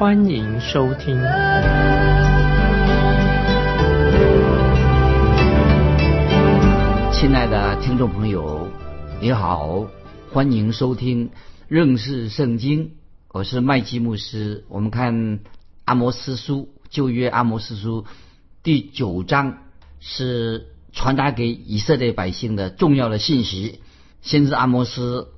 [0.00, 1.14] 欢迎收听。
[7.12, 8.66] 亲爱的听众朋友，
[9.20, 9.86] 你好，
[10.32, 11.28] 欢迎收听
[11.68, 12.92] 认识圣经，
[13.28, 14.64] 我是麦基牧师。
[14.70, 15.40] 我们看
[15.84, 18.06] 阿摩斯书旧约阿摩斯书
[18.62, 19.58] 第九章
[20.00, 20.68] 是。
[20.92, 23.80] 传达给以色列百姓的重要的信息，
[24.22, 25.28] 先知阿摩斯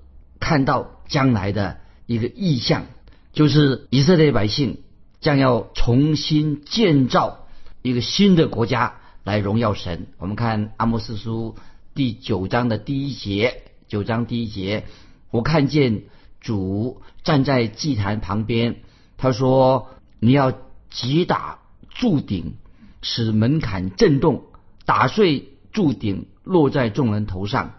[0.41, 2.87] 看到将来的一个意象，
[3.33, 4.79] 就是以色列百姓
[5.21, 7.47] 将要重新建造
[7.81, 10.09] 一个新的国家来荣耀神。
[10.19, 11.57] 我们看阿摩斯书
[11.95, 14.85] 第九章的第一节，九章第一节，
[15.31, 16.03] 我看见
[16.41, 18.77] 主站在祭坛旁边，
[19.17, 19.89] 他说
[20.21, 20.53] ：“你要
[20.91, 22.57] 击打柱顶，
[23.01, 24.45] 使门槛震动。”
[24.85, 27.75] 打碎柱顶，落在众人头上，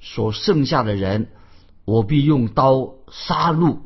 [0.00, 1.28] 所剩下的人，
[1.84, 3.78] 我必用刀杀戮，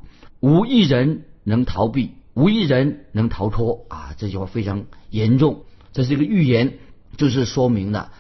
[0.43, 3.87] 无一人能逃避，无一人能逃脱。
[3.89, 5.63] 啊，这句话非常严重，
[5.93, 6.75] 这是一个预言，
[7.17, 8.11] 就是说明了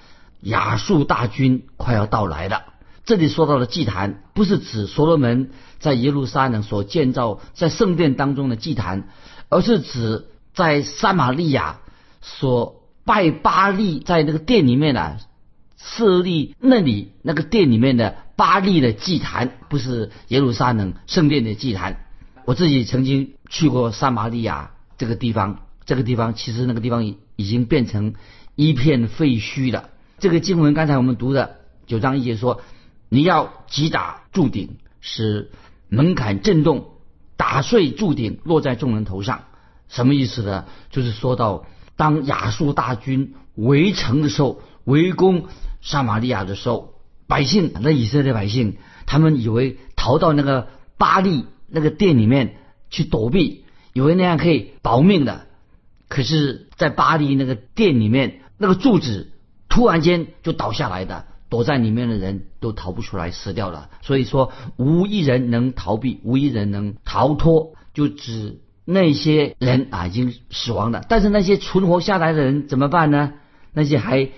[0.40, 2.62] 亚述大军快要到来了。
[3.04, 5.50] 这里说到的祭坛，不是指所罗门
[5.80, 9.08] 在耶路撒冷所建造在圣殿当中的祭坛，
[9.48, 11.80] 而是指在撒玛利亚
[12.22, 12.78] 所。
[13.04, 15.16] 拜巴利在那个殿里面呢，
[15.76, 22.06] 设立那里那个殿里面的巴利的祭坛，不是耶路撒冷圣殿的祭坛。
[22.44, 28.14] 我自己曾经去过撒玛利亚这个地方，这个地方其实那个地方已已经变成
[28.54, 29.90] 一片废墟了。
[30.18, 31.56] 这个经文刚才我们读的
[31.86, 32.60] 九章一节说，
[33.08, 35.50] 你要击打柱顶，使
[35.88, 36.86] 门槛震动，
[37.36, 39.44] 打碎柱顶，落在众人头上。
[39.88, 40.66] 什么意思呢？
[40.90, 41.66] 就是说到。
[41.94, 45.44] 当亚述大军围城的时候，围攻
[45.82, 46.94] 撒玛利亚的时候，
[47.28, 52.56] 百姓那以色列百姓，他们以为逃到那个巴利那个店里面
[52.90, 55.46] 去躲避，以为那样可以保命的。
[56.08, 59.32] 可是，在巴黎那个店里面，那个柱子
[59.68, 63.90] 突然间就倒下来的，躲在里面的人都逃不出来，死掉了。
[64.02, 68.60] 所以说，无一人能逃避，无一人能逃脱，就只。
[68.84, 73.34] 那些人啊已经死亡了，但是那些存活下来的人怎么办呢？
[73.72, 74.30] 那些还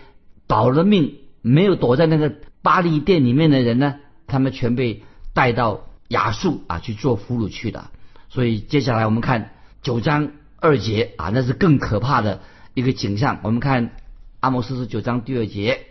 [0.47, 2.31] 保了命、没有躲在那个
[2.61, 3.95] 巴黎店里面的人呢？
[4.27, 5.03] 他们全被
[5.33, 7.91] 带到亚述啊去做俘虏去的。
[8.29, 12.41] 所以接下来我们看九章二节啊，那是更可怕的
[12.75, 13.41] 一个景象。
[13.43, 13.93] 我们看
[14.41, 15.87] 阿摩斯书九章第二节，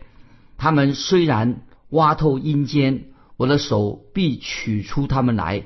[0.58, 3.06] 他们虽然挖透阴间，
[3.38, 5.64] 我的手必取出他们来；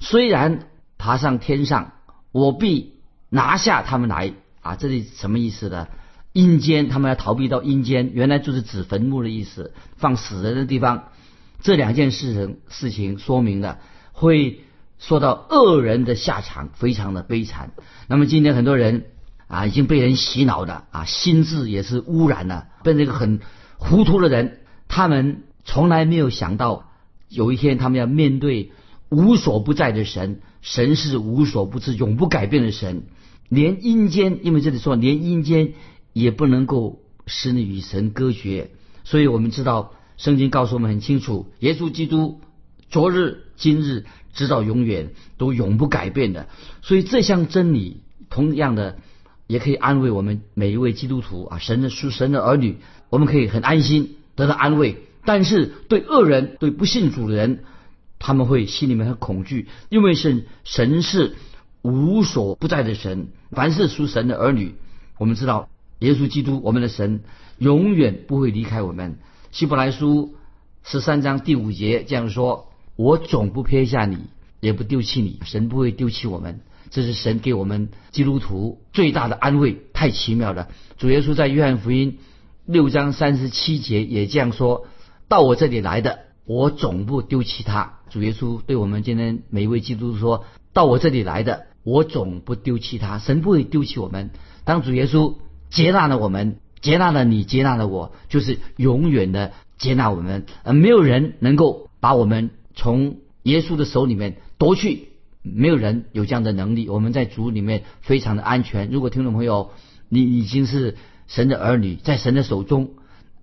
[0.00, 0.66] 虽然
[0.98, 1.92] 爬上天上。
[2.32, 2.94] 我必
[3.28, 4.76] 拿下他们来啊！
[4.76, 5.88] 这里什么意思呢？
[6.32, 11.08] 阴间，他们要逃避到阴间，原来就是指坟墓的意思，放死人的地方。
[11.60, 13.78] 这两件事情事情说明了，
[14.12, 14.60] 会
[14.98, 17.72] 说到恶人的下场非常的悲惨。
[18.08, 19.06] 那么今天很多人
[19.46, 23.40] 啊，已经被人洗脑的啊，心智也是污染了，变成一个很
[23.78, 24.60] 糊涂的人。
[24.88, 26.90] 他们从来没有想到，
[27.28, 28.72] 有一天他们要面对。
[29.12, 33.08] 无所不在的神，神是无所不知、永不改变的神。
[33.48, 35.72] 连阴间，因为这里说连阴间
[36.12, 38.70] 也不能够使你与神隔绝。
[39.02, 42.42] 所以我们知道，圣经告诉我们很清楚，耶稣基督
[42.90, 44.04] 昨日、今日
[44.34, 46.46] 直到永远都永不改变的。
[46.82, 48.98] 所以这项真理，同样的
[49.46, 52.76] 也可以安慰我们每一位基督徒啊，神的属神的儿女，
[53.08, 54.98] 我们可以很安心得到安慰。
[55.24, 57.60] 但是对恶人、对不信主的人，
[58.18, 61.34] 他们会心里面很恐惧，因为是神是
[61.80, 64.74] 无所不在的神，凡是属神的儿女，
[65.16, 67.22] 我们知道耶稣基督我们的神
[67.56, 69.18] 永远不会离开我们。
[69.52, 70.36] 希伯来书
[70.84, 74.18] 十三章第五节这样说：“我总不撇下你，
[74.60, 76.60] 也不丢弃你。”神不会丢弃我们，
[76.90, 80.68] 这是神给我们基督徒最大的安慰，太奇妙了。
[80.98, 82.18] 主耶稣在约翰福音
[82.64, 84.86] 六章三十七节也这样说
[85.26, 87.98] ：“到我这里来的。”我总不丢弃他。
[88.08, 93.18] 主耶稣对我们今天每一位基督徒说：“到我这里来的，我总不丢弃他。
[93.18, 94.30] 神不会丢弃我们。
[94.64, 95.36] 当主耶稣
[95.70, 100.46] 接纳了我们，接纳了你，接纳了我，就是永远的接纳我们。
[100.64, 105.08] 而没有人能够把我们从耶稣的手里面夺去，
[105.42, 106.88] 没有人有这样的能力。
[106.88, 108.90] 我们在主里面非常的安全。
[108.90, 109.70] 如果听众朋友
[110.08, 110.96] 你已经是
[111.26, 112.90] 神的儿女，在神的手中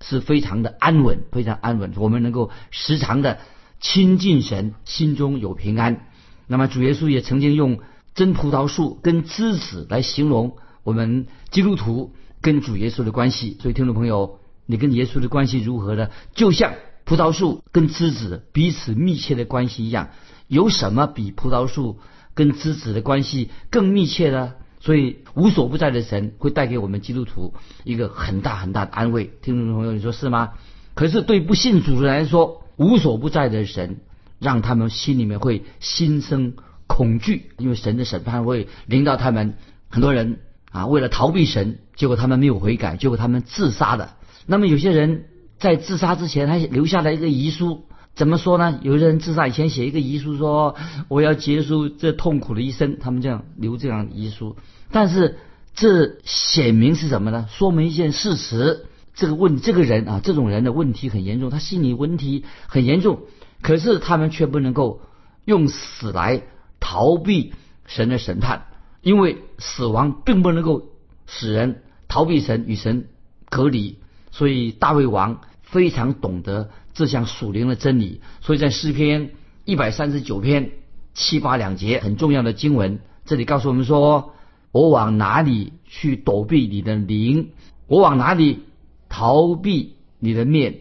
[0.01, 1.93] 是非常的安稳，非常安稳。
[1.95, 3.39] 我们能够时常的
[3.79, 6.07] 亲近神，心中有平安。
[6.47, 7.79] 那么主耶稣也曾经用
[8.15, 13.57] 真葡萄树跟枝子来形容我们基督徒跟主耶稣的关系。
[13.61, 16.09] 所以听众朋友，你跟耶稣的关系如何呢？
[16.33, 16.73] 就像
[17.05, 20.09] 葡萄树跟枝子彼此密切的关系一样。
[20.47, 21.99] 有什么比葡萄树
[22.33, 24.53] 跟枝子的关系更密切呢？
[24.79, 27.53] 所以无所不在的神会带给我们基督徒
[27.83, 29.31] 一个很大很大的安慰。
[29.41, 30.51] 听众朋友，你说是吗？
[30.93, 33.97] 可是对不信主的人来说，无所不在的神
[34.39, 36.53] 让他们心里面会心生
[36.87, 39.55] 恐惧，因为神的审判会临到他们。
[39.89, 40.39] 很多人
[40.71, 44.11] 啊，为了逃避神，结果他们没有悔改，结果他们自杀的。
[44.45, 45.25] 那么有些人
[45.59, 47.83] 在自杀之前还留下了一个遗书。
[48.15, 48.79] 怎么说呢？
[48.81, 50.75] 有些人自杀以前写一个遗书，说
[51.07, 52.97] 我要结束这痛苦的一生。
[52.97, 54.55] 他们这样留这样遗书，
[54.91, 55.37] 但是
[55.75, 57.45] 这显明是什么呢？
[57.47, 63.19] 说明一件事实：这个问这个人啊，这种人的问题很严重，他心理问题很严重。
[63.61, 65.01] 可是他们却不能够
[65.45, 66.41] 用死来
[66.79, 67.53] 逃避
[67.85, 68.65] 神的审判，
[69.03, 70.89] 因为死亡并不能够
[71.27, 73.07] 使人逃避神与神
[73.49, 73.99] 隔离。
[74.31, 76.69] 所以大卫王非常懂得。
[76.93, 79.29] 这项属灵的真理，所以在诗篇
[79.65, 80.71] 一百三十九篇
[81.13, 84.33] 七八两节很重要的经文，这里告诉我们说：
[84.71, 87.51] 我往哪里去躲避你的灵？
[87.85, 88.63] 我往哪里
[89.09, 90.79] 逃避你的面？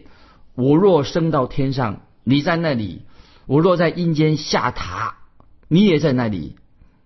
[0.55, 3.03] 我若升到天上，你在那里；
[3.45, 5.11] 我若在阴间下榻，
[5.67, 6.55] 你也在那里。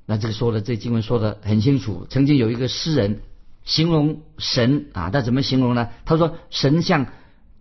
[0.06, 2.08] 那这个说的这经文说的很清楚。
[2.10, 3.24] 曾经有一个诗人
[3.64, 5.90] 形容神啊，他怎么形容呢？
[6.06, 7.08] 他说神像。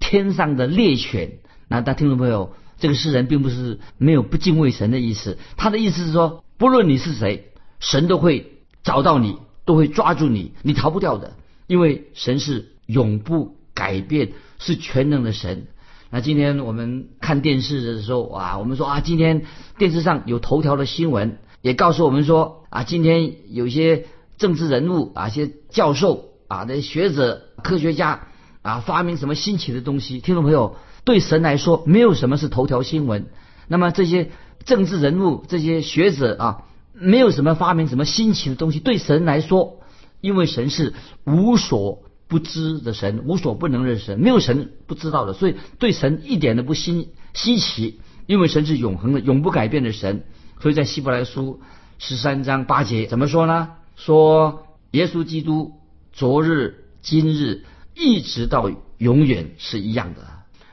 [0.03, 1.33] 天上的猎犬，
[1.69, 8.51] 那大家听众朋友，这个诗人并不是没有不敬畏神的意思，他的意思是说，不论你是谁，神都会
[8.83, 9.37] 找到你，
[9.67, 11.37] 都会抓住你，你逃不掉的，
[11.67, 15.67] 因为神是永不改变，是全能的神。
[16.09, 19.43] 那今天我们看电视的时候啊，我们说啊，今天
[19.77, 24.07] 电视上有头条的新闻，也告诉我们说啊，今天有些
[24.41, 28.27] 政治人物啊，一些教授啊，那些学者、科学家。
[28.63, 30.21] 啊，发明什么新奇的东西？
[30.21, 33.29] 听众朋友，对神来说，没有什么是头条新闻。
[33.69, 34.33] 那么这些
[34.67, 38.79] 政治人物、这些学者啊，没有什么发明什么新奇的东西。
[38.79, 39.81] 对神来说，
[40.21, 40.93] 因为神是
[41.25, 48.01] 无所不知的神，无所不能的神，没有神不知道的，所以对神一点都不新稀奇。
[48.27, 50.25] 因为神是永恒的、永不改变的神，
[50.61, 51.63] 所以在希伯来书
[51.99, 53.71] 十三章八节怎么说呢？
[54.01, 55.73] 说耶稣基督
[56.13, 57.65] 昨日、今日。
[57.93, 60.23] 一直到永远是一样的。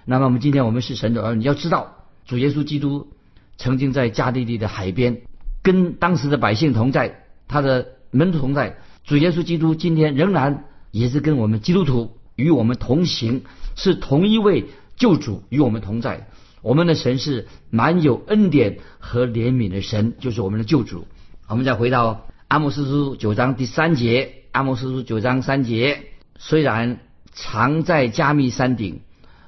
[0.05, 3.09] 那么我们今天我们是神的儿女，要知道主耶稣基督
[3.57, 5.23] 曾经在加利利的海边
[5.61, 8.77] 跟当时的百姓同在，他的门徒同在。
[9.03, 13.41] 主耶稣基督今天仍然也是跟我们基督徒与我们同行，
[13.75, 16.29] 是同一位救主与我们同在。
[16.61, 21.05] 我们的神是满有恩典和怜悯的神，就是我们的救主。
[21.49, 26.03] 我们再回到阿莫斯书九章第三节，阿莫斯书九章三节，
[26.37, 26.99] 虽然。
[27.39, 29.01] 藏在加密山顶，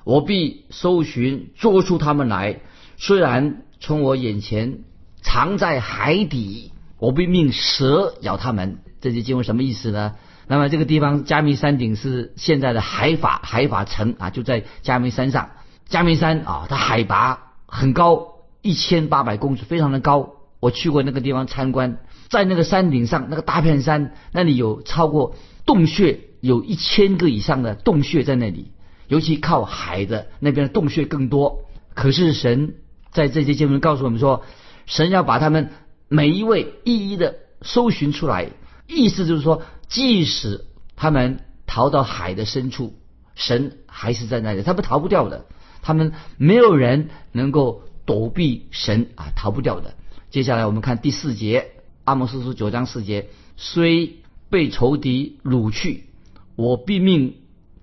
[0.03, 2.59] 我必搜寻捉出他们来。
[2.97, 4.81] 虽然从我眼前
[5.23, 8.77] 藏在海底，我必命蛇咬他们。
[9.01, 10.13] 这些经文什么意思呢？
[10.45, 15.49] 那么这个地方加密山顶是现在的海法海法城啊，就在加密山上。
[15.87, 20.33] 加密山啊，它海拔很高，一千八百公尺，非常的高。
[20.59, 21.97] 我去过那个地方参观，
[22.29, 26.21] 在那个山顶上，那个大片山那里有超过洞穴。
[26.41, 28.71] 有一千个以上的洞穴在那里，
[29.09, 31.65] 尤其靠海的那边的洞穴更多。
[31.93, 32.75] 可是神
[33.11, 34.45] 在这些经文告诉我们说，
[34.85, 35.71] 神要把他们
[36.07, 38.51] 每一位一一的搜寻出来，
[38.87, 40.63] 意思就是说，即使
[40.95, 42.95] 他们逃到海的深处，
[43.35, 45.45] 神还是在那里，他们逃不掉的。
[45.81, 49.95] 他们没有人能够躲避神啊，逃不掉的。
[50.29, 51.71] 接下来我们看第四节，
[52.09, 54.17] 阿摩斯书九章四节，虽
[54.49, 56.05] 被仇敌掳去。
[56.55, 57.35] 我必命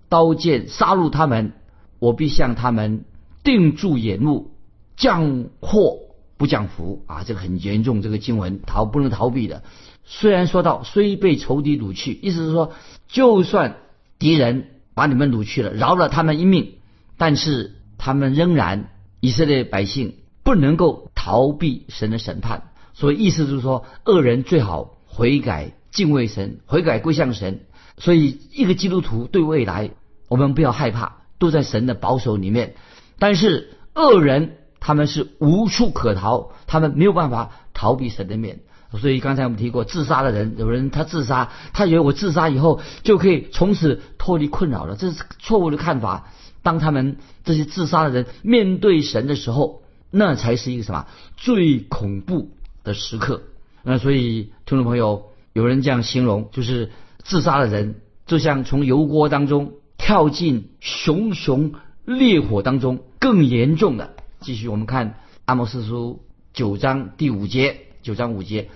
[0.09, 1.53] 刀剑杀戮他们，
[2.01, 3.05] 我必向他们
[3.45, 4.51] 定住眼目，
[4.97, 5.99] 降祸
[6.37, 7.23] 不降福啊！
[7.23, 9.63] 这个很严重，这个经文逃不能逃避的。
[10.05, 12.73] 虽然说到虽被仇敌掳去，意思是说，
[13.07, 13.77] 就算
[14.19, 16.73] 敌人把你们掳去了，饶了他们一命，
[17.17, 18.91] 但是他们仍然
[19.21, 22.73] 以色列百姓不能够逃避神的审判。
[22.97, 27.61] 所以意思就是说，恶人最好悔改敬畏神，悔改归向神。
[27.99, 29.91] 所以，一个基督徒对未来，
[30.29, 32.75] 我们不要害怕，都在神的保守里面。
[33.19, 38.61] 但是恶人他们是无处可逃，他们没有办法逃避神的面。
[38.99, 46.31] 所以刚才我们提过，自杀的人，有人他自杀，他以为我自杀以后就可以从此脱离困扰了，这是错误的看法。
[46.63, 52.51] 当他们这些自杀的人面对神的时候，那才是一个什么最恐怖
[52.87, 53.43] 的时刻。
[53.83, 61.75] 那所以听众朋友，有人这样形容，就是自杀的人就像从油锅当中跳进熊熊
[62.07, 64.15] 烈火当中，更严重的。
[64.41, 66.23] 继续我们看阿摩斯书
[66.55, 68.71] 九章第五节，九章五节，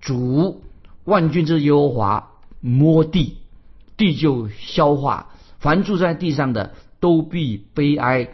[0.00, 0.62] 主
[1.04, 3.36] 万军之耶和华摸地，
[3.96, 5.28] 地就消化，
[5.60, 6.74] 凡住在地上的。
[7.00, 8.28] 都必悲哀，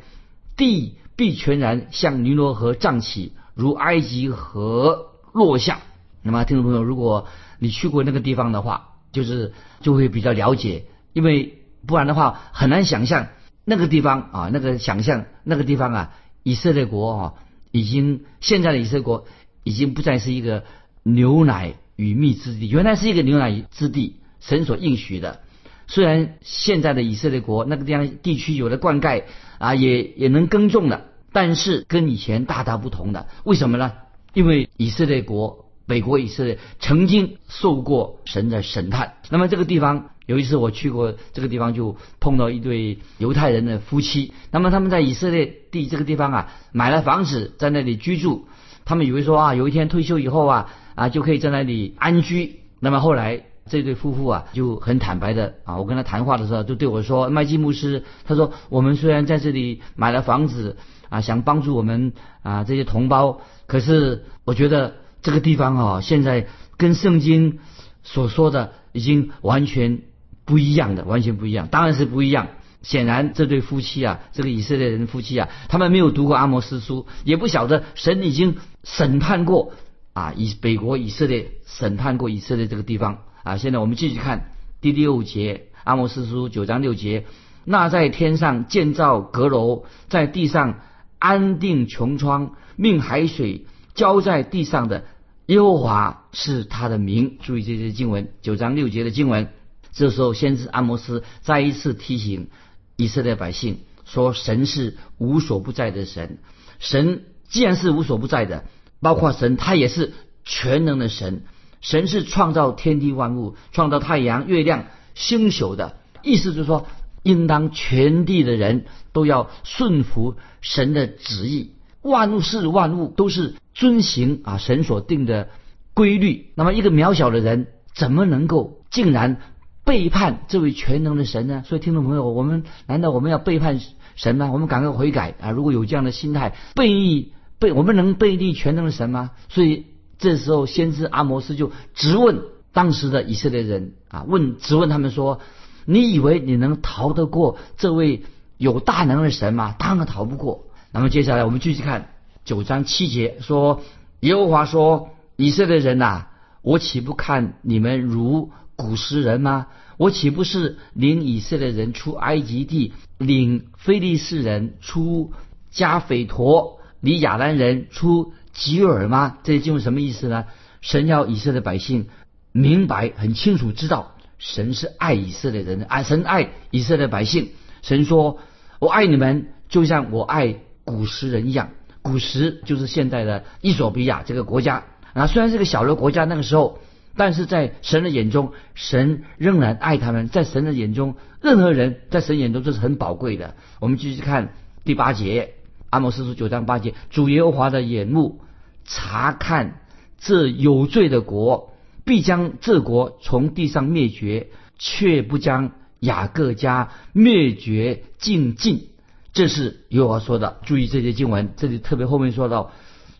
[0.56, 5.80] 地必全然向尼罗河涨起，如埃及河落下。
[6.22, 7.28] 那么，听众朋友，如果
[7.60, 13.28] 你去过那个地方的话，就是就会比较了解，因为不然的话很难想象
[13.64, 16.12] 那个地方啊，那个想象那个地方啊，
[16.42, 17.34] 以色列国啊，
[17.70, 19.26] 已经现在的以色列国
[19.62, 20.64] 已经不再是一个
[21.02, 25.42] 牛奶与蜜之地，原来是一个牛奶之地，神所应许的。
[25.86, 29.24] 虽然现在的以色列国那个地方地区有了灌溉
[29.58, 33.28] 啊，也也能耕种了，但是跟以前大大不同的。
[33.44, 33.92] 为什么呢？
[34.36, 39.14] 因为以色列国北国以色列曾经受过神的审判。
[39.30, 44.34] 那么这个地方有一次我去过这个地方，就碰到一对犹太人的夫妻。
[44.50, 48.46] 那么他们在以色列地这个地方啊，买了房子在那里居住。
[48.84, 52.60] 他们以为说啊，有一天退休以后啊啊就可以在那里安居。
[52.78, 53.42] 那么后来。
[53.68, 60.76] 这对夫妇啊就很坦白的啊，我跟他谈话的时候就对我说：“麦基牧师，他说我们虽然在这里买了房子
[61.08, 66.46] 啊，想帮助我们啊这些同胞，可是我觉得这个地方啊现在
[66.76, 67.58] 跟圣经
[68.02, 70.02] 所说的已经完全
[70.44, 71.68] 不一样的，完全不一样。
[71.68, 72.48] 当然是不一样。
[72.82, 79.72] 显然这对夫妻啊，这个以色列人夫妻啊，他们没有读过阿摩斯书，也不晓得神已经审判过
[80.12, 87.24] 啊以北国以色列审判过以色列这个地方。”啊，现在我们继续看第六节，阿摩斯书九章六节。
[87.64, 90.78] 那在天上建造阁楼，在地上
[91.26, 95.06] 安定穹苍，命海水浇在地上的
[95.46, 97.38] 耶和华是他的名。
[97.42, 99.48] 注意这些经文，九章六节的经文。
[99.92, 102.48] 这时候，先知阿摩斯再一次提醒
[102.96, 106.38] 以色列百姓说：“神是无所不在的神。
[106.78, 108.64] 神既然是无所不在的，
[109.00, 110.12] 包括神，他也是
[110.44, 111.42] 全能的神。”
[111.82, 116.86] 神是创造天地万物、创造太阳、月亮、星宿的，意思就是说，
[117.26, 125.48] 应当全地的人都要顺服神的旨意，万物是万物都是遵行啊神所定的
[125.92, 126.52] 规律。
[126.54, 129.40] 那么一个渺小的人，怎么能够竟然
[129.84, 131.62] 背叛这位全能的神呢？
[131.66, 133.80] 所以听众朋友，我们难道我们要背叛
[134.14, 134.50] 神吗？
[134.52, 135.50] 我们赶快悔改啊！
[135.50, 139.32] 如果有这样的心态，背逆背，我们能背逆全能的神吗？
[139.48, 139.86] 所以。
[140.18, 142.40] 这时候，先知阿摩斯就质问
[142.72, 145.40] 当时的以色列人啊，问质问他们说
[145.86, 148.24] ：“你以为你能逃得过这位
[148.58, 149.74] 有大能的神吗？
[149.78, 152.10] 当然逃不过。”那么接下来我们继续看
[152.44, 153.80] 九章七节，说
[154.20, 156.26] ：“耶和华说，以色列人呐，
[156.60, 159.68] 我岂不看你们如古时人吗？
[159.96, 165.32] 我岂不是领以色列人出埃及地，领非利士人出
[165.70, 169.36] 加斐陀，领亚兰人出？”吉尔吗？
[169.42, 170.46] 这些经文什么意思呢？
[170.80, 172.06] 神要以色列百姓
[172.52, 177.50] 明白、很清楚知道，神是爱以色列人的，爱神爱以色列百姓。
[177.82, 178.38] 神说
[178.80, 181.70] ：“我爱你们，就像我爱古时人一样。”
[182.02, 186.78] 古时就是现在的伊索比亚这个国家啊，虽然是个小的国家，那个时候，
[187.16, 190.28] 但是在神的眼中，神仍然爱他们。
[190.28, 193.56] 在神的眼中，任何人在神眼中都是很宝贵的。
[193.80, 194.52] 我们继续看
[194.84, 195.54] 第八节，
[195.90, 198.40] 阿摩斯书九章八节，主耶和华的眼目。
[198.88, 199.80] 查看
[200.16, 201.72] 这有罪的国，
[202.06, 204.46] 必将这国从地上灭绝，
[204.78, 208.88] 却不将雅各家灭绝尽尽。
[209.34, 210.60] 这是耶和华说的。
[210.64, 212.72] 注意这些经文，这里特别后面说到，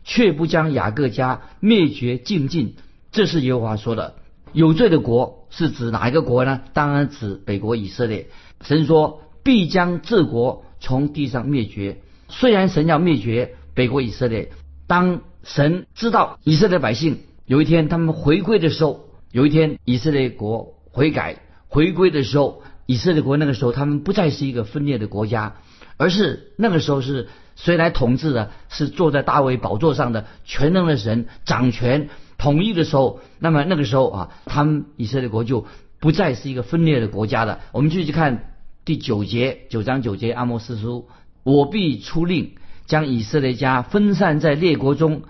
[0.05, 2.77] 却不将雅各家灭绝尽尽。
[3.11, 4.15] 这是耶和华说的。
[4.53, 6.63] 有罪的国是指哪一个国呢？
[6.73, 8.29] 当然指北国以色列。
[8.63, 11.99] 神说必将这国从地上灭绝。
[12.29, 14.53] 虽然神要灭绝北国以色列，
[14.87, 15.21] 当。
[15.49, 25.57] 神知道以色列百姓有一天他们回归的时候，有一天以色列国悔改回归的时候，以色列国那个时候他们不再是一个分裂的国家，
[25.97, 28.51] 而是那个时候是谁来统治的？
[28.69, 35.67] 是坐在大卫宝座上的全能的神掌权统一的时候，那么那个时候啊，他们以色列国就
[36.01, 37.61] 不再是一个分裂的国家了。
[37.71, 41.09] 我们继续看第九节九章九节阿摩斯书，
[41.45, 45.23] 我必出令将以色列家分散在列国中。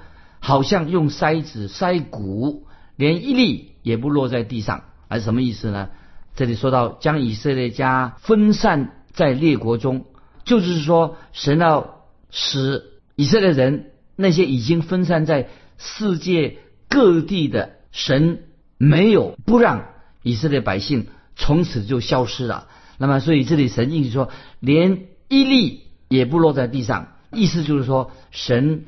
[0.47, 4.85] 好像用筛子筛谷，连一粒也不落在地上。
[5.11, 5.89] 是什么意思呢？
[6.37, 10.05] 这里说到将以色列家分散在列国中，
[10.45, 12.85] 就是说神要使
[13.17, 15.49] 以色列人那些已经分散在
[15.79, 18.45] 世界各地的神
[18.79, 19.87] 没有不让
[20.23, 22.69] 以色列百姓从此就消失了。
[22.99, 28.85] 那么，所以这里神意思说，连一粒也不落在地上，意思就是说，神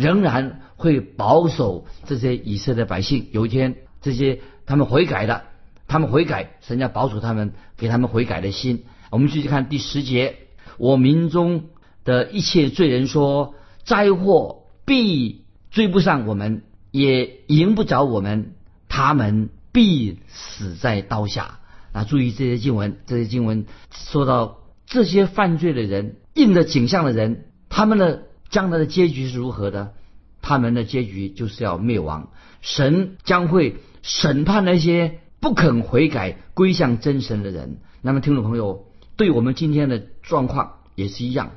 [0.00, 3.28] 仍然会保守这些以色列百姓。
[3.32, 5.44] 有一天，这些他们悔改了，
[5.86, 8.84] 他们悔改，神要保守他们，给他们悔改的心。
[9.10, 10.36] 我们继续看第十节：
[10.78, 11.64] 我民中
[12.04, 13.54] 的一切罪人说，
[13.84, 18.54] 灾祸必追不上我们，也赢不着我们，
[18.88, 21.58] 他们必死在刀下。
[21.92, 29.94] 啊，注意这些经文，这些经文说到这些犯罪的人、应的景象的人，他们的将来的结局是如何的？
[30.42, 32.30] 他们的结局就是要灭亡。
[32.60, 37.78] 神将会审判那些不肯悔改、归向真神的人。
[38.02, 38.84] 那么，听众朋友，
[39.16, 41.52] 对我们今天的状况也是一样，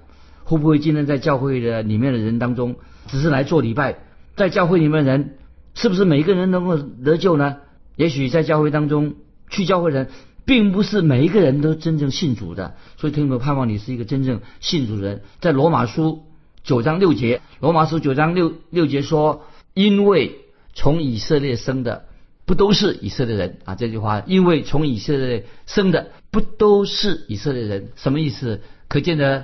[0.46, 2.76] 会不会今天在教会的里面的人当中，
[3.08, 3.98] 只是来做礼拜，
[4.36, 5.38] 在教会里面的人，
[5.74, 7.58] 是不是每一个人能够得救呢？
[7.96, 9.16] 也许在教会当中。
[9.50, 10.10] 去教会人，
[10.46, 15.22] 并不是每一个人都真正信主的，所以听众朋友盼望你是一个真正信主的人。
[15.42, 16.24] 在罗马书
[16.64, 20.40] 九章六节，罗马书九章六六节说：“因为
[20.74, 22.06] 从以色列生的
[22.46, 28.62] 不都是以色列人啊？”这句话，因为从以色列生的不都是以色列人，什么意思？
[28.88, 29.44] 可见呢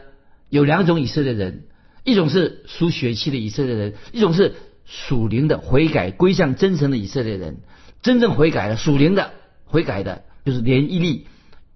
[0.50, 1.66] 有两种以色列人，
[2.06, 7.58] 一种是属血气的以色列人，一种是属灵的悔改归向真神的以色列人。
[8.02, 9.32] 真正悔改的属灵的。
[9.66, 11.28] 悔改的，就是连一粒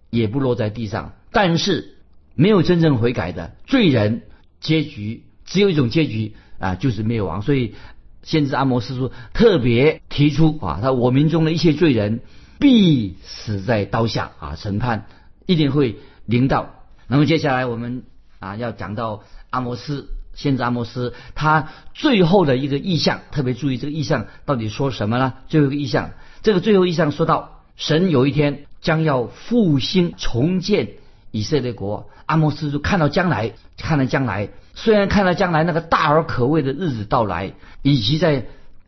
[0.10, 1.14] 也不落在地上。
[1.32, 1.98] 但是
[2.34, 4.24] 没有真正悔改的罪人，
[4.60, 7.44] 结局只有一种结局啊，就是灭亡。
[7.44, 7.76] 所以
[8.24, 12.22] 先知阿摩斯书特别提出啊，他我民中的一切罪人
[12.60, 15.06] 必死在刀下啊，审判
[15.46, 16.74] 一定会临到。
[17.06, 18.02] 那么接下来我们
[18.40, 25.34] 啊要讲到阿摩斯先知阿摩斯他最后的一个意象，特别注意这个意象到底说什么呢？
[25.50, 27.52] 最后一个意象，这个最后意象说到。
[27.76, 30.90] 神有一天将要复兴重建
[31.32, 38.46] 以色列国，阿摩斯就看到将来，看到将来，虽然看到将来那个大而可畏的日子到来，以及在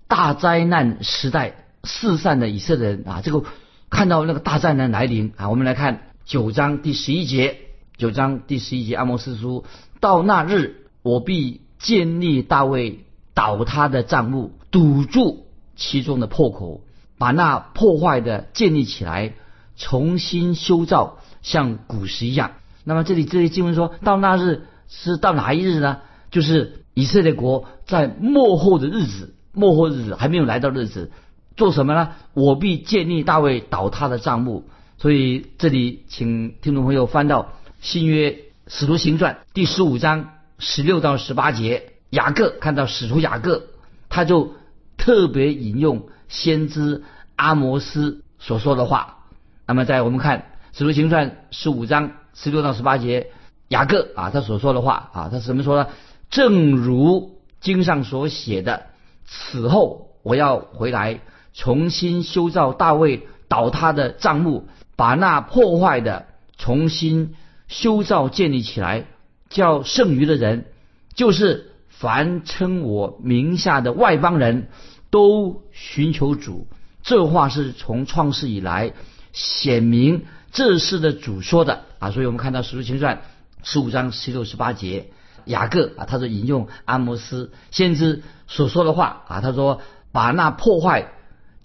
[0.07, 3.43] 大灾难时代四散的以色列人啊，这个
[3.89, 7.57] 看到那个大灾难来临啊，我们来看九章第十一节，
[7.97, 9.65] 九章第十一节，阿摩斯书
[9.99, 15.45] 到那日，我必建立大卫倒塌的帐幕，堵住
[15.75, 16.81] 其中的破口。
[17.17, 19.31] 把那破坏的建立起来，
[19.77, 22.51] 重新修造，像古时一样。
[22.83, 25.99] 那么这里这些经文说到那日是到哪一日呢？
[26.31, 31.11] 就是以色列国在末后的日子，末后日子还没有来到日子，
[31.55, 32.09] 做什么呢？
[32.33, 34.67] 我必建立大卫倒塌的帐幕。
[34.97, 43.63] 所以这里请听众朋友翻到新约使徒行传第十五章十六到十八节，雅各看到使徒雅各，
[44.09, 44.53] 他就
[44.97, 46.07] 特别引用。
[46.27, 47.03] 先知
[47.35, 49.25] 阿摩斯所说的话，
[49.67, 50.39] 那么在我们看
[50.77, 53.27] 《使徒行传》十五章十六到十八节，
[53.69, 55.89] 雅各啊他所说的话啊，他是怎么说呢？
[56.30, 58.88] 正如经上所写的，
[59.25, 61.21] 此后我要回来，
[61.54, 67.36] 重新修造大卫倒塌的帐幕，把那破坏的重新
[67.67, 69.06] 修造建立起来，
[69.49, 70.65] 叫剩余的人，
[71.13, 74.67] 就是凡称我名下的外邦人。
[75.12, 76.67] 都寻求主，
[77.01, 78.91] 这话是从创世以来
[79.32, 83.17] 显明这事的主说的啊，所以我们看到《使徒行传》
[83.65, 85.10] 十五章十六十八节，
[85.43, 89.82] 雅各啊，他说引用阿摩斯先知所说的话啊，他说
[90.13, 91.12] 把那破坏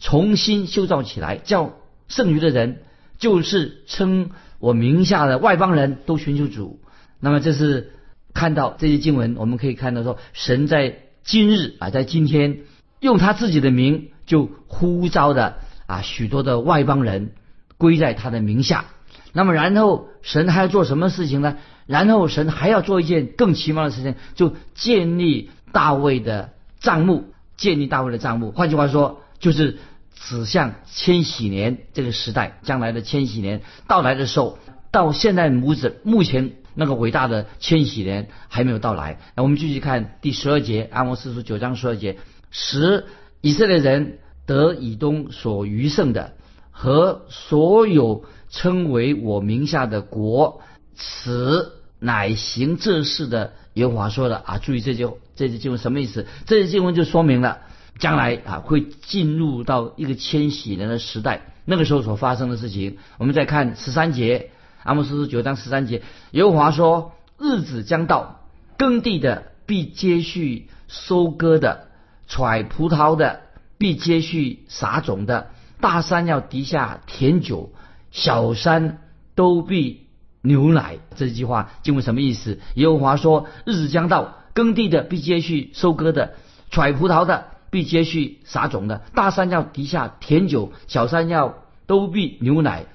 [0.00, 1.74] 重新修造起来，叫
[2.08, 2.82] 剩余的人，
[3.18, 6.80] 就是称我名下的外邦人都寻求主。
[7.20, 7.92] 那么这是
[8.34, 12.62] 看到这些经文，我们可以看到说，神在今日啊，在今天。
[13.00, 15.54] 用他自己的名就呼召的
[15.86, 17.32] 啊许多的外邦人
[17.78, 18.84] 归在他的名下，
[19.32, 21.56] 那么然后神还要做什么事情呢？
[21.90, 27.24] 然后神还要做一件更奇妙的事情，就建立大卫的账目，
[27.56, 28.52] 建立大卫的账目。
[28.52, 29.80] 换句话说，就是
[30.14, 34.56] 指向千禧年这个时代，将来的千禧年到来的时候，
[34.92, 39.18] 到现在母子目前那个伟大的千禧年还没有到来。
[39.34, 42.18] 那我们继续看第十二节，阿摩斯书九章十二节。
[42.52, 43.04] 使
[43.40, 46.34] 以色列人得以东所余剩的
[46.70, 50.60] 和所有称为我名下的国，
[50.94, 54.58] 此乃行这事的耶和华说的啊！
[54.58, 56.26] 注意这句这句经文什么意思？
[56.46, 57.58] 这句经文就说明了
[57.98, 61.42] 将来啊会进入到一个千禧年的时代。
[61.66, 64.50] 那个时候所发生的事情，我们再看十三节，
[64.82, 71.88] 阿摩斯九章十三节，耶和华说：日子将到，耕地的必接续收割的，
[72.26, 73.42] 采葡萄的
[73.78, 77.72] 必接续撒种的，大山要滴下甜酒，
[78.10, 78.98] 小山
[79.34, 80.06] 都必
[80.42, 80.98] 牛奶。
[81.16, 82.58] 这句话经文什么意思？
[82.74, 86.34] 耶和华说：日子将到，耕地的必接续收割的，
[86.70, 87.46] 采葡萄的。
[87.72, 92.86] 必接续撒种的，大山要滴下甜酒，小山要都必牛奶。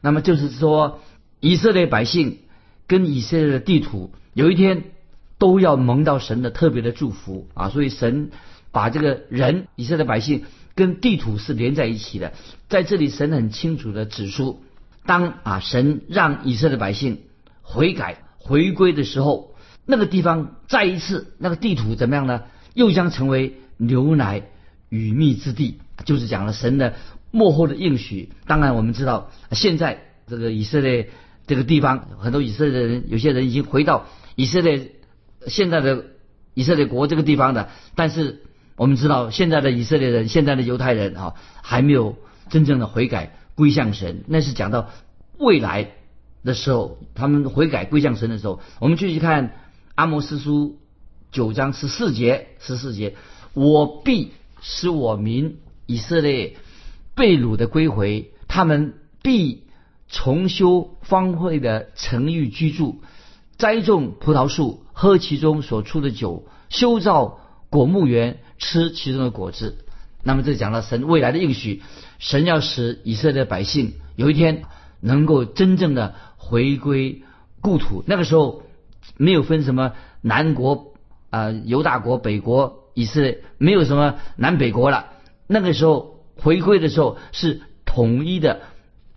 [0.00, 0.98] 那么就是说，
[1.38, 2.40] 以色列百姓
[2.88, 4.86] 跟以色列的地土，有一天
[5.38, 7.68] 都要蒙到神的特别的祝福啊！
[7.68, 8.32] 所以神
[8.72, 10.42] 把这个人以色列百姓
[10.74, 12.32] 跟地土是连在一起的。
[12.68, 14.64] 在这里，神很清楚的指出，
[15.06, 17.22] 当啊神让以色列百姓
[17.62, 19.54] 悔改回归的时候，
[19.86, 22.42] 那个地方再一次那个地图怎么样呢？
[22.74, 23.54] 又将成为。
[23.76, 24.42] 牛奶
[24.88, 26.94] 与蜜之地，就是讲了神的
[27.32, 28.30] 幕后的应许。
[28.46, 31.10] 当然，我们知道现在这个以色列
[31.48, 34.92] 这个地方，很多以色列人，有些人已经回到以色列
[35.48, 36.04] 现在的
[36.54, 37.68] 以色列国这个地方的。
[37.96, 38.44] 但是
[38.76, 42.16] 我们知道，现在的以色列人，现在的犹太人啊，还没有
[42.48, 44.24] 真正的悔改归向神。
[44.28, 44.90] 那是讲到
[45.38, 45.92] 未来
[46.42, 48.60] 的时候，他们悔改归向神的时候。
[48.80, 49.54] 我们继续看
[49.94, 50.78] 阿摩斯书
[51.32, 53.14] 九章十四节，十四节。
[53.52, 56.56] 我必使我民以色列
[57.14, 59.62] 被掳的归回，他们必
[60.08, 63.02] 重修荒废的城域居住，
[63.56, 67.40] 栽种葡萄树，喝其中所出的酒，修造
[67.70, 69.83] 果木园，吃其中的果子。
[70.24, 71.82] 那么这讲了神未来的应许，
[72.18, 74.64] 神要使以色列百姓有一天
[75.00, 77.22] 能够真正的回归
[77.60, 78.02] 故土。
[78.06, 78.64] 那个时候
[79.16, 80.94] 没有分什么南国
[81.30, 82.80] 啊、犹大国、北国。
[82.96, 85.06] 以色列没有什么南北国了。
[85.48, 88.60] 那个时候回归的时候是统一的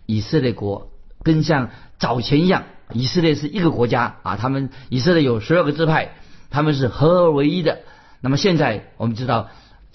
[0.04, 0.90] 以色列国，
[1.22, 4.36] 跟像早前一样，以色列是一个国家啊。
[4.36, 6.16] 他们以色列有十二个支派，
[6.50, 7.82] 他们是合而为一的。
[8.20, 9.50] 那么现在我们知道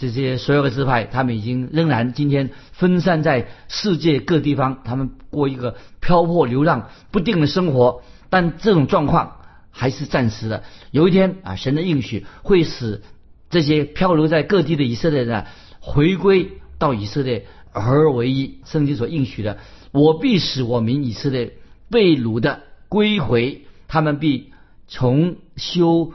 [0.07, 8.03] 这些所有的支派，他们已经仍然今天分散在世界各地方，他们过一个漂泊流浪不定的生活。
[8.29, 9.37] 但这种状况
[9.71, 10.63] 还是暂时的。
[10.91, 13.01] 有一天啊，神的应许会使。
[13.49, 15.45] 这些漂流在各地的以色列人
[15.79, 19.59] 回归到以色列而为一，圣经所应许的，
[19.91, 21.53] 我必使我民以色列
[21.91, 24.51] 被掳的归回，他们必
[24.87, 26.13] 重修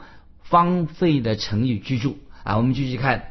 [0.49, 2.17] 荒废的城邑居住。
[2.43, 3.23] 啊，我们继续看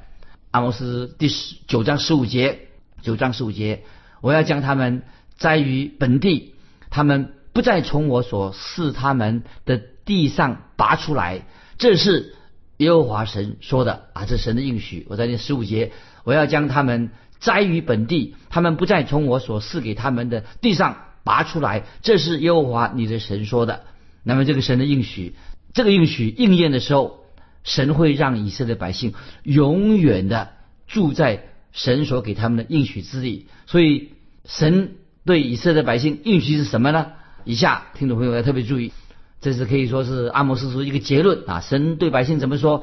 [0.50, 2.68] 阿摩斯第十九章十五节，
[3.02, 3.84] 九章十五节，
[4.20, 5.02] 我要将他们
[5.36, 6.54] 栽于本地，
[6.90, 11.46] 他们不再从我所赐他们的地上拔出来，
[11.78, 12.34] 这是。
[12.78, 15.04] 耶和华神说的啊，这神的应许。
[15.10, 15.90] 我在念十五节，
[16.22, 21.82] 我要将他们栽于本地，他们不再从我所赐给他们的地上拔出来。
[22.02, 23.82] 这是耶和华你的神说的。
[24.22, 25.34] 那么这个神的应许，
[25.74, 27.24] 这个应许应验的时候，
[27.64, 30.50] 神会让以色列百姓永远的
[30.86, 33.46] 住在神所给他们的应许之地。
[33.66, 34.12] 所以
[34.44, 37.12] 神对以色列百姓应许是什么呢？
[37.44, 38.92] 以下听众朋友要特别注意。
[39.40, 41.60] 这是可以说是阿摩斯书一个结论啊！
[41.60, 42.82] 神对百姓怎么说？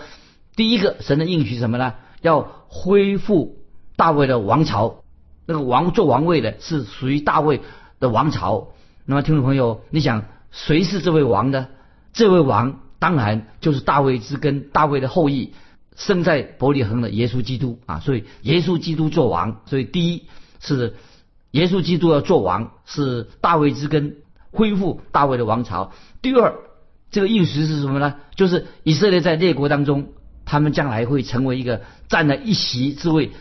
[0.55, 1.95] 第一个，神的应许什么呢？
[2.21, 3.57] 要恢复
[3.97, 5.03] 大卫的王朝，
[5.45, 7.59] 那个王做王位的是属于大卫
[7.99, 8.69] 的王朝。
[9.05, 11.67] 那么，听众朋友，你想谁是这位王呢？
[12.13, 15.53] 这位王当然就是大卫之根，大卫的后裔，
[15.95, 17.99] 生在伯利恒的耶稣基督啊！
[17.99, 20.23] 所以，耶稣基督做王，所以第一
[20.59, 20.95] 是
[21.51, 24.15] 耶稣基督要做王，是大卫之根。
[24.49, 25.91] 恢复大卫的王朝。
[26.23, 26.55] 第二，
[27.11, 28.15] 这个应许是什么呢？
[28.35, 30.07] 就是以色列在列国当中，
[30.43, 33.33] 他们将来会成为一个占了一席之位、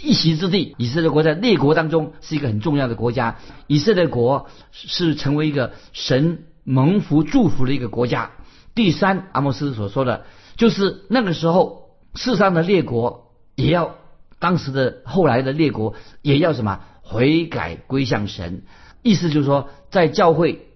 [0.00, 0.76] 一席之地。
[0.78, 3.38] 以色列国在列国当中是一个很重要的国家。
[3.66, 8.30] 以色列国是成为一个神蒙福祝福的一个国家。
[8.74, 10.24] 第三，阿莫斯所说的，
[10.56, 13.96] 就是那个时候世上的列国也要，
[14.38, 18.62] 当时的后来的列国也要什么悔改归向神。
[19.02, 20.68] 意思就是说，在教会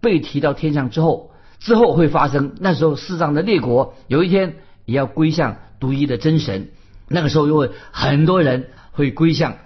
[0.00, 2.54] 被提到天上之后，之后会发生。
[2.60, 6.70] 那时候世上的列国有一天也要归向独一的真神。
[7.08, 9.56] 那个时候又会很多人会归向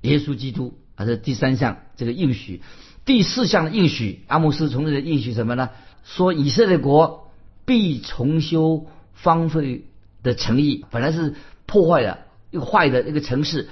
[0.00, 0.78] 耶稣基督。
[0.94, 2.62] 啊，这第三项这个应许，
[3.04, 5.68] 第四项的应许，阿姆斯从这里应许什么呢？
[6.04, 7.25] 说以色列国
[7.66, 9.84] 必重修荒废
[10.22, 11.34] 的城邑，本来是
[11.66, 13.68] 破坏的、一个坏的一个城市，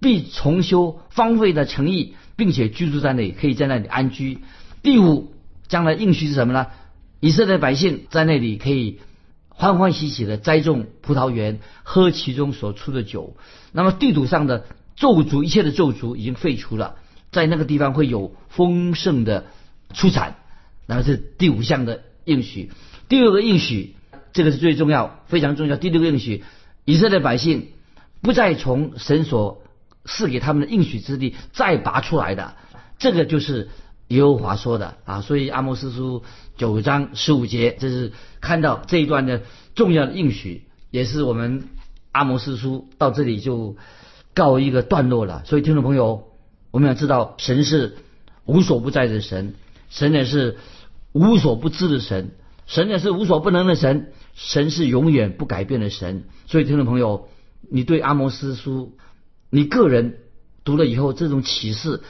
[0.00, 2.14] 必重修荒废的城邑。
[2.36, 4.38] 并且居住在那里，可以在那里安居。
[4.82, 5.30] 第五，
[5.68, 6.68] 将来应许是什么呢？
[7.20, 8.98] 以色列百姓在那里可以
[9.50, 13.36] 欢欢喜喜的栽种葡萄园，喝其中所出的酒。
[13.72, 14.64] 那么地图上的
[14.96, 16.96] 咒诅，一切的咒诅已经废除了，
[17.30, 19.44] 在那个地方会有丰盛的
[19.92, 20.36] 出产。
[20.86, 22.70] 那么是第五项的应许。
[23.08, 23.96] 第六个应许，
[24.32, 25.76] 这个是最重要、非常重要。
[25.76, 26.44] 第六个应许，
[26.84, 27.70] 以色列百姓
[28.22, 29.62] 不再从神所
[30.04, 32.54] 赐给他们的应许之地再拔出来的，
[33.00, 33.68] 这个就是
[34.06, 35.22] 耶和华说的啊。
[35.22, 36.22] 所以阿摩斯书
[36.56, 39.42] 九章十五节，这是看到这一段的
[39.74, 40.62] 重要的应许，
[40.92, 41.64] 也是我们
[42.12, 43.76] 阿摩斯书到这里就
[44.34, 45.42] 告一个段落了。
[45.46, 46.28] 所以听众朋友，
[46.70, 47.96] 我们要知道，神是
[48.44, 49.54] 无所不在的神，
[49.88, 50.58] 神也是。
[51.12, 52.30] 无所不知的神，
[52.66, 56.24] 神也是无所不能的神，神是永远不改变的神。
[56.46, 57.28] 所以，听众朋友，
[57.68, 58.96] 你对阿摩斯书，
[59.50, 60.18] 你个人
[60.62, 62.02] 读了以后，这种启示，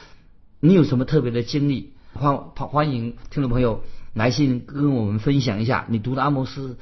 [0.59, 1.93] 你有什么特别的经历？
[2.13, 3.83] 欢欢迎听众朋友
[4.13, 5.87] 来信跟我们分享一下。
[5.89, 6.77] 你读了阿摩斯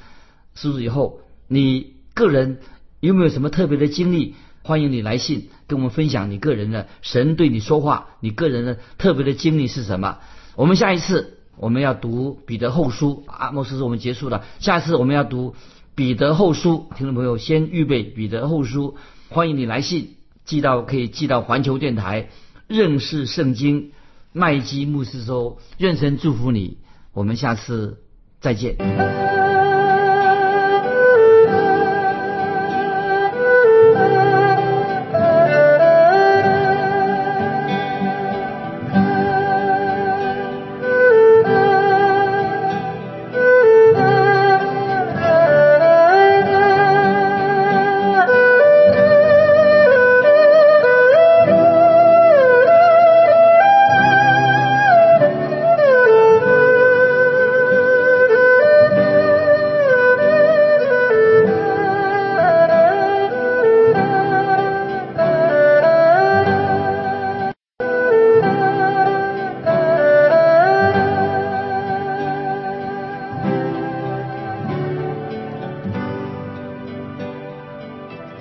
[0.54, 2.58] 书以后，你个人
[3.00, 4.34] 有没有什么特别的经历？
[4.62, 10.18] 欢迎你来信跟我们分享你个人的神对你说话，你个人的特别的经历是什么？
[10.54, 11.38] 我们下一次。
[11.60, 14.44] 我们要读彼得后书，阿莫斯是我们结束了。
[14.60, 15.54] 下次我们要读
[15.94, 18.96] 彼得后书，听众朋友先预备彼得后书，
[19.28, 22.30] 欢迎你来信寄到，可以寄到环球电台
[22.66, 23.92] 认识圣经
[24.32, 26.78] 麦基牧师说，认真祝福你，
[27.12, 27.98] 我们下次
[28.40, 29.39] 再见。